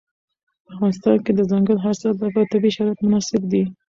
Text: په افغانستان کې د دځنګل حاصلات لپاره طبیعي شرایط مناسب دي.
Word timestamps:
په 0.63 0.69
افغانستان 0.73 1.17
کې 1.23 1.31
د 1.33 1.37
دځنګل 1.39 1.77
حاصلات 1.85 2.17
لپاره 2.19 2.49
طبیعي 2.51 2.75
شرایط 2.75 2.99
مناسب 3.05 3.41
دي. 3.51 3.63